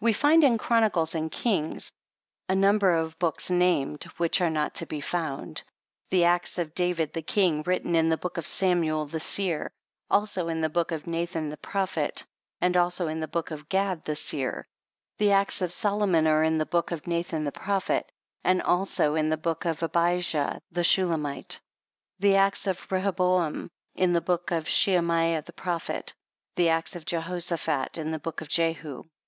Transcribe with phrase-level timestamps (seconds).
[0.00, 1.92] We find in Chronicles and Kings
[2.48, 3.58] a number of books IV PREFACE.
[3.60, 5.62] named, which are not to be found.
[6.08, 9.70] The acts of David the King, written in the Book of Samuel the Seer,
[10.10, 12.24] also in the Book of Nathan the Prophet,
[12.60, 14.66] and also in the Book of Gad the Seer;
[15.18, 18.10] the acts of Solomon are in the Book of Nathan the Prophet,
[18.42, 21.60] and also in the Book of Abijah the Shulam ite;
[22.18, 26.12] the acts of Rehoboam in the Book of Shemaiah the Prophet;
[26.56, 29.04] the acts of Jehoshaphat in the Book of Jehu.